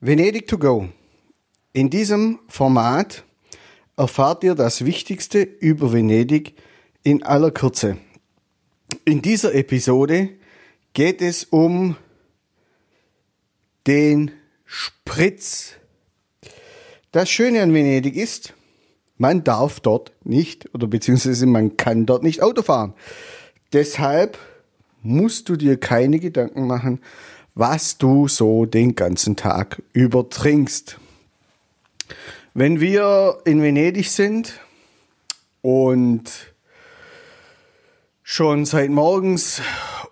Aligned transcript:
Venedig 0.00 0.46
to 0.46 0.58
go. 0.58 0.88
In 1.72 1.90
diesem 1.90 2.38
Format 2.46 3.24
erfahrt 3.96 4.44
ihr 4.44 4.54
das 4.54 4.84
Wichtigste 4.84 5.42
über 5.42 5.92
Venedig 5.92 6.54
in 7.02 7.24
aller 7.24 7.50
Kürze. 7.50 7.98
In 9.04 9.22
dieser 9.22 9.56
Episode 9.56 10.28
geht 10.92 11.20
es 11.20 11.42
um 11.42 11.96
den 13.88 14.30
Spritz. 14.64 15.72
Das 17.10 17.28
Schöne 17.28 17.60
an 17.60 17.74
Venedig 17.74 18.14
ist, 18.14 18.54
man 19.16 19.42
darf 19.42 19.80
dort 19.80 20.12
nicht 20.22 20.72
oder 20.74 20.86
beziehungsweise 20.86 21.46
man 21.46 21.76
kann 21.76 22.06
dort 22.06 22.22
nicht 22.22 22.40
Auto 22.40 22.62
fahren. 22.62 22.94
Deshalb 23.72 24.38
musst 25.02 25.48
du 25.48 25.56
dir 25.56 25.76
keine 25.76 26.20
Gedanken 26.20 26.68
machen, 26.68 27.00
was 27.58 27.98
du 27.98 28.28
so 28.28 28.66
den 28.66 28.94
ganzen 28.94 29.34
Tag 29.34 29.82
über 29.92 30.30
trinkst. 30.30 30.96
Wenn 32.54 32.78
wir 32.78 33.40
in 33.44 33.60
Venedig 33.60 34.10
sind 34.10 34.60
und 35.60 36.54
schon 38.22 38.64
seit 38.64 38.90
morgens 38.90 39.60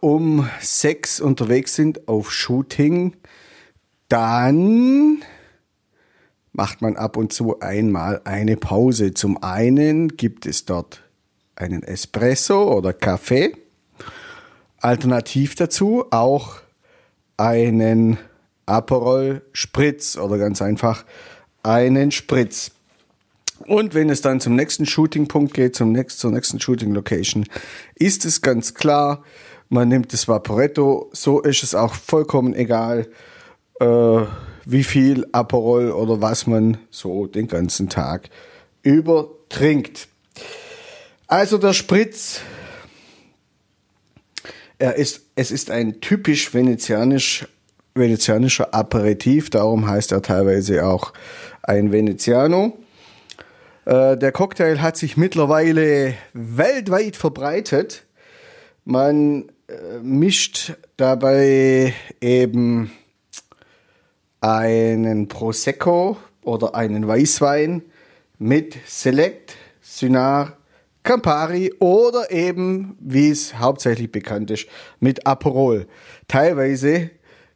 um 0.01 0.51
sechs 0.61 1.21
unterwegs 1.21 1.77
sind 1.77 2.09
auf 2.09 2.33
Shooting, 2.33 3.15
dann 4.09 5.23
macht 6.53 6.83
man 6.83 6.97
ab 6.97 7.17
und 7.17 7.33
zu 7.33 7.61
einmal 7.61 8.23
eine 8.25 8.57
Pause. 8.57 9.15
Zum 9.15 9.41
einen 9.41 10.17
gibt 10.17 10.47
es 10.47 10.65
dort 10.65 11.05
einen 11.55 11.85
Espresso 11.85 12.77
oder 12.77 12.93
Kaffee. 12.93 13.57
Alternativ 14.81 15.55
dazu 15.55 16.07
auch 16.11 16.66
einen 17.37 18.19
Aperol 18.67 19.43
Spritz 19.53 20.17
oder 20.17 20.39
ganz 20.39 20.61
einfach 20.63 21.05
einen 21.63 22.11
Spritz. 22.11 22.73
Und 23.67 23.95
wenn 23.95 24.11
es 24.11 24.21
dann 24.21 24.41
zum 24.41 24.55
nächsten 24.55 24.87
Shooting-Punkt 24.87 25.55
geht, 25.55 25.75
zum 25.75 25.93
nächsten, 25.93 26.21
zur 26.21 26.31
nächsten 26.31 26.61
Shooting-Location, 26.61 27.47
ist 27.95 28.25
es 28.25 28.43
ganz 28.43 28.75
klar, 28.75 29.25
man 29.69 29.89
nimmt 29.89 30.13
das 30.13 30.29
Vaporetto, 30.29 31.11
so 31.13 31.41
ist 31.41 31.63
es 31.63 31.75
auch 31.75 31.95
vollkommen 31.95 32.55
egal, 32.55 33.09
äh, 33.81 34.21
wie 34.65 34.85
viel 34.85 35.27
Aperol 35.33 35.91
oder 35.91 36.21
was 36.21 36.47
man 36.47 36.79
so 36.91 37.27
den 37.27 37.49
ganzen 37.49 37.89
Tag 37.89 38.29
über 38.83 39.31
trinkt. 39.49 40.09
Also 41.27 41.59
der 41.59 41.73
Spritz 41.73 42.41
er 44.79 44.97
ist, 44.97 45.23
es 45.35 45.51
ist 45.51 45.71
ein 45.71 46.01
typisch 46.01 46.53
venezianisch, 46.53 47.47
venezianischer 47.95 48.75
Aperitif, 48.75 49.51
darum 49.51 49.89
heißt 49.89 50.13
er 50.13 50.23
teilweise 50.23 50.87
auch 50.87 51.13
ein 51.63 51.93
Veneziano. 51.93 52.77
Äh, 53.87 54.17
der 54.17 54.33
Cocktail 54.33 54.81
hat 54.81 54.97
sich 54.97 55.17
mittlerweile 55.17 56.15
weltweit 56.33 57.17
verbreitet. 57.17 58.05
Man 58.85 59.49
äh, 59.69 59.99
mischt 60.03 60.75
dabei 60.97 61.95
eben 62.21 62.91
einen 64.41 65.29
Prosecco 65.29 66.19
oder 66.43 66.75
einen 66.75 67.09
Weißwein 67.09 67.83
mit 68.39 68.77
Select, 68.87 69.57
Cynar, 69.83 70.57
Campari 71.07 71.73
oder 71.79 72.33
eben, 72.33 72.97
wie 72.99 73.31
es 73.31 73.57
hauptsächlich 73.57 74.11
bekannt 74.11 74.51
ist, 74.51 74.67
mit 74.99 75.25
Aperol. 75.25 75.87
Teilweise 76.27 77.11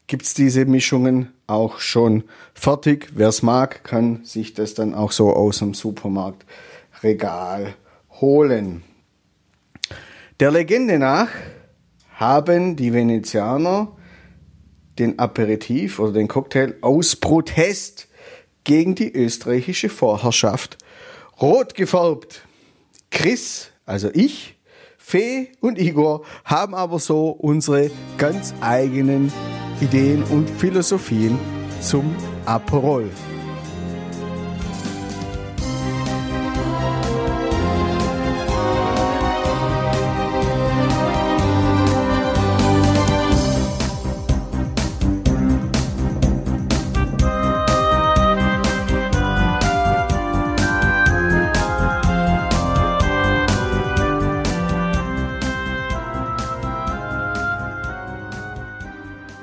gibt 0.07 0.23
es 0.23 0.35
diese 0.35 0.67
Mischungen 0.67 1.33
auch 1.49 1.81
schon 1.81 2.23
fertig. 2.55 3.09
Wer 3.13 3.29
es 3.29 3.43
mag, 3.43 3.83
kann 3.83 4.25
sich 4.25 4.55
das 4.55 4.75
dann 4.75 4.95
auch 4.95 5.11
so 5.11 5.35
aus 5.35 5.59
dem 5.59 5.75
Supermarktregal 5.75 7.75
holen. 8.21 8.85
Der 10.39 10.53
Legende 10.53 11.01
nach 11.01 11.31
haben 12.15 12.77
die 12.77 12.93
Venezianer 12.93 13.97
den 15.01 15.19
Aperitif 15.19 15.99
oder 15.99 16.13
den 16.13 16.29
Cocktail 16.29 16.77
aus 16.83 17.17
Protest 17.17 18.07
gegen 18.63 18.95
die 18.95 19.13
österreichische 19.13 19.89
Vorherrschaft 19.89 20.79
rot 21.41 21.75
gefärbt. 21.75 22.45
Chris, 23.11 23.71
also 23.87 24.09
ich, 24.15 24.57
Fee 24.99 25.53
und 25.61 25.79
Igor 25.79 26.25
haben 26.45 26.75
aber 26.75 26.99
so 26.99 27.31
unsere 27.31 27.91
ganz 28.17 28.55
eigenen 28.61 29.33
Ideen 29.81 30.23
und 30.25 30.49
Philosophien 30.49 31.39
zum 31.81 32.15
Aperol. 32.47 33.11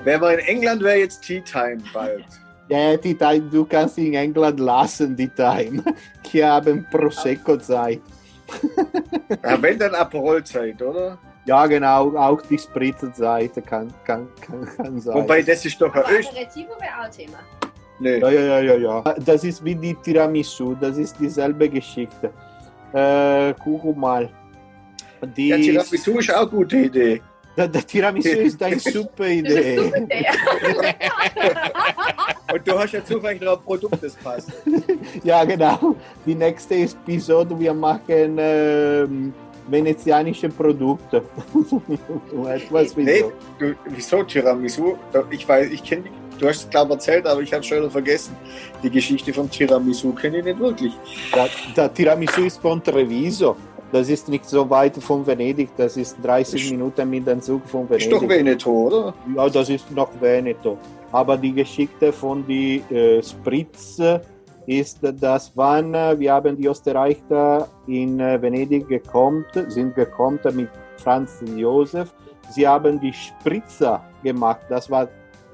Wenn 0.08 0.22
wir 0.22 0.40
in 0.40 0.46
England 0.46 0.82
wäre 0.84 1.00
jetzt 1.00 1.22
Tea 1.22 1.42
Time 1.42 1.80
bald. 1.94 2.24
Ja, 2.70 2.96
Tea 2.96 3.14
Time, 3.14 3.50
du 3.52 3.66
kannst 3.66 3.98
in 3.98 4.14
England 4.14 4.58
lassen, 4.58 5.14
die 5.18 5.28
Time. 5.28 5.84
Hier 6.32 6.48
haben 6.50 6.86
Prosecco-Zeit. 6.90 8.00
Ja, 9.44 9.62
wenn 9.62 9.78
dann 9.78 9.94
Aperol-Zeit, 9.96 10.82
oder? 10.82 11.18
Ja, 11.44 11.68
genau, 11.68 12.16
auch 12.16 12.42
die 12.42 12.58
Spritzenzeit 12.58 13.52
kann, 13.66 13.94
kann, 14.06 14.30
kann, 14.40 14.66
kann 14.78 15.02
sein. 15.02 15.14
Wobei, 15.14 15.42
das 15.42 15.66
ist 15.66 15.82
doch 15.82 15.94
ein. 15.94 16.02
Aperitivo 16.04 16.72
wäre 16.80 17.06
auch 17.06 17.10
Thema. 17.10 17.40
Nee. 18.00 18.20
Ja, 18.20 18.30
ja, 18.30 18.42
ja, 18.42 18.60
ja, 18.62 18.76
ja. 18.76 19.16
Das 19.26 19.44
ist 19.44 19.62
wie 19.66 19.76
die 19.76 19.94
Tiramisu, 19.94 20.74
das 20.76 20.98
ist 20.98 21.20
dieselbe 21.20 21.68
Geschichte. 21.68 22.32
Äh, 22.94 23.54
guck 23.62 23.98
mal. 23.98 24.30
Die 25.36 25.50
Ja, 25.50 25.58
Tiramisu 25.58 26.20
ist 26.20 26.34
auch 26.34 26.44
eine 26.44 26.50
gute 26.50 26.78
Idee. 26.78 27.22
Der, 27.58 27.68
der 27.68 27.86
Tiramisu 27.86 28.30
ist 28.30 28.62
eine 28.62 28.80
super 28.80 29.26
Das 29.26 29.30
ist 29.30 29.40
Idee. 29.40 29.78
super 29.78 29.98
Idee. 29.98 30.26
Und 32.54 32.68
du 32.68 32.80
hast 32.80 32.94
ja 32.94 33.04
zufällig 33.04 33.42
noch 33.42 33.58
ein 33.58 33.64
Produkt, 33.64 34.02
das 34.02 34.14
passt. 34.16 34.52
Ja, 35.24 35.44
genau. 35.44 35.96
Die 36.26 36.36
nächste 36.36 36.76
Episode, 36.76 37.60
wir 37.60 37.74
machen 37.74 38.38
ähm, 38.40 39.34
venezianische 39.68 40.48
Produkte. 40.50 41.24
Etwas 42.48 42.96
wie 42.96 43.04
Nee, 43.04 43.20
so. 43.20 43.32
du, 43.60 43.76
wieso 43.90 44.24
Tiramisu? 44.24 44.96
Ich 45.30 45.48
weiß, 45.48 45.70
ich 45.72 45.84
kenne 45.84 46.04
die, 46.04 46.40
du 46.40 46.48
hast 46.48 46.64
es 46.64 46.70
glaube 46.70 46.94
erzählt, 46.94 47.28
aber 47.28 47.42
ich 47.42 47.54
habe 47.54 47.64
schon 47.64 47.80
wieder 47.80 47.92
vergessen. 47.92 48.36
Die 48.82 48.90
Geschichte 48.90 49.34
vom 49.34 49.50
Tiramisu 49.50 50.14
kenne 50.14 50.40
ich 50.40 50.46
nicht 50.46 50.60
wirklich. 50.60 50.94
Der, 51.36 51.50
der 51.76 51.94
Tiramisu 51.94 52.44
ist 52.44 52.62
von 52.62 52.82
Treviso. 52.82 53.58
Das 53.92 54.10
ist 54.10 54.28
nicht 54.28 54.46
so 54.46 54.70
weit 54.70 54.96
von 54.98 55.26
Venedig. 55.26 55.70
Das 55.78 55.96
ist 55.98 56.18
30 56.24 56.64
Ist- 56.66 56.72
Minuten 56.72 57.10
mit 57.10 57.26
dem 57.26 57.42
Zug 57.42 57.66
von 57.68 57.88
Ist 57.90 58.12
doch 58.12 58.22
Venedig. 58.22 58.30
Veneto, 58.46 58.70
oder? 58.72 59.14
Ja, 59.36 59.50
das 59.50 59.70
ist 59.70 59.90
noch 59.92 60.10
Veneto. 60.20 60.78
Aber 61.12 61.38
die 61.38 61.54
Geschichte 61.54 62.12
von 62.12 62.46
die 62.46 62.80
äh, 62.94 63.24
Spritz 63.24 63.98
ist, 64.66 65.00
dass 65.02 65.52
wann 65.56 65.94
äh, 65.94 66.20
wir 66.20 66.34
haben 66.34 66.58
die 66.58 66.68
Österreicher 66.68 67.70
in 67.88 68.20
äh, 68.20 68.42
Venedig 68.42 68.88
gekommen, 68.90 69.46
sind 69.70 69.96
gekommen 69.96 70.40
mit 70.54 70.68
Franz 70.98 71.42
Josef. 71.56 72.14
Sie 72.50 72.68
haben 72.68 73.00
die 73.00 73.14
Spritzer 73.14 74.04
gemacht. 74.22 74.60
Das 74.68 74.90
war 74.92 75.08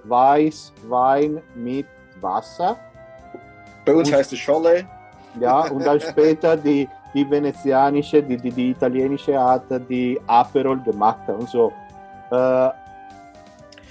Weißwein 0.06 1.42
mit 1.56 1.86
Wasser. 2.22 2.78
Bei 3.86 3.94
uns 3.94 4.10
Und- 4.10 4.16
heißt 4.16 4.34
es 4.34 4.40
Scholle. 4.40 4.86
Ja, 5.40 5.68
und 5.70 5.86
dann 5.86 6.00
später 6.10 6.56
die, 6.58 6.88
die 7.14 7.30
venezianische, 7.30 8.22
die, 8.24 8.38
die, 8.38 8.52
die 8.52 8.70
italienische 8.72 9.40
hat 9.40 9.64
die 9.90 10.20
Aperol 10.28 10.80
gemacht 10.82 11.28
und 11.28 11.48
so. 11.50 11.72
Äh, 12.32 12.70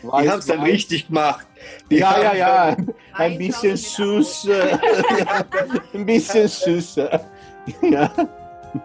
Die 0.02 0.28
haben 0.28 0.38
es 0.40 0.46
dann 0.46 0.60
richtig 0.62 1.06
gemacht. 1.06 1.46
Die 1.90 1.96
ja, 1.98 2.20
ja, 2.20 2.34
ja. 2.34 2.76
Ein 3.14 3.38
bisschen 3.38 3.76
süß. 3.76 4.48
Ein 5.94 6.04
bisschen 6.06 6.48
süß. 6.48 6.96
Ja, 7.82 8.10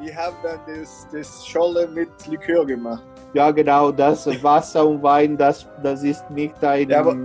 Die 0.01 0.15
haben 0.15 0.35
dann 0.43 0.59
das, 0.67 1.07
das 1.11 1.47
Scholle 1.47 1.87
mit 1.87 2.09
Likör 2.27 2.65
gemacht. 2.65 3.03
ja, 3.33 3.49
genau. 3.51 3.91
Das 3.91 4.27
Wasser 4.43 4.85
und 4.85 5.01
Wein, 5.01 5.35
das, 5.37 5.65
das 5.81 6.03
ist 6.03 6.29
nicht, 6.29 6.63
ein, 6.63 6.89
Ja, 6.89 6.99
aber- 6.99 7.15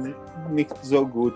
nicht 0.50 0.74
so 0.82 1.06
gut. 1.06 1.34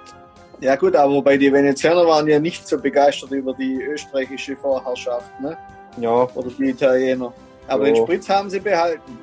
Ja 0.60 0.74
gut, 0.76 0.96
aber 0.96 1.20
bei 1.22 1.36
die 1.36 1.52
Venezianer 1.52 2.06
waren 2.06 2.26
ja 2.28 2.38
nicht 2.40 2.66
so 2.66 2.78
begeistert 2.78 3.30
über 3.30 3.52
die 3.52 3.82
österreichische 3.82 4.56
Vorherrschaft, 4.56 5.38
ne? 5.40 5.56
Ja, 5.98 6.26
Oder 6.34 6.48
die 6.58 6.70
Italiener. 6.70 7.32
Aber 7.68 7.86
So. 7.86 7.92
den 7.92 7.96
Spritz 7.96 8.28
haben 8.28 8.48
sie 8.48 8.60
behalten. 8.60 9.18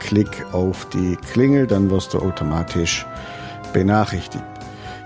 Klick 0.00 0.46
auf 0.52 0.88
die 0.88 1.16
Klingel, 1.32 1.66
dann 1.66 1.90
wirst 1.90 2.14
du 2.14 2.18
automatisch 2.18 3.06
benachrichtigt. 3.72 4.44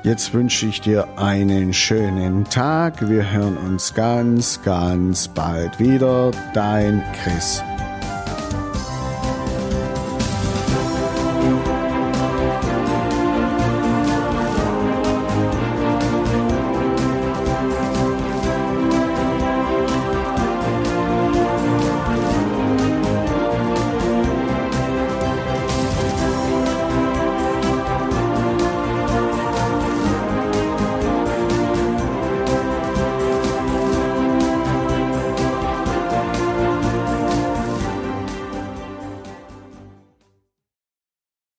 Jetzt 0.03 0.35
wünsche 0.35 0.67
ich 0.67 0.81
dir 0.81 1.09
einen 1.17 1.73
schönen 1.73 2.45
Tag. 2.45 3.09
Wir 3.09 3.31
hören 3.31 3.57
uns 3.57 3.95
ganz, 3.95 4.61
ganz 4.63 5.29
bald 5.29 5.79
wieder. 5.79 6.31
Dein 6.53 7.03
Chris. 7.23 7.63